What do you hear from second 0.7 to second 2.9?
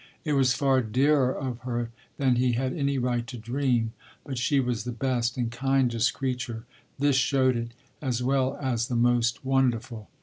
"dearer" of her than he had